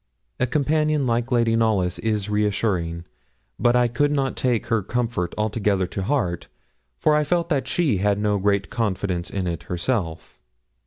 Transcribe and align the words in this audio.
A 0.39 0.47
companion 0.47 1.05
like 1.05 1.31
Lady 1.31 1.55
Knollys 1.55 1.99
is 1.99 2.27
reassuring; 2.27 3.05
but 3.59 3.75
I 3.75 3.87
could 3.87 4.11
not 4.11 4.35
take 4.35 4.65
her 4.65 4.81
comfort 4.81 5.35
altogether 5.37 5.85
to 5.85 6.01
heart, 6.01 6.47
for 6.97 7.15
I 7.15 7.23
felt 7.23 7.49
that 7.49 7.67
she 7.67 7.97
had 7.97 8.17
no 8.17 8.39
great 8.39 8.71
confidence 8.71 9.29
in 9.29 9.45
it 9.45 9.61
herself. 9.69 10.39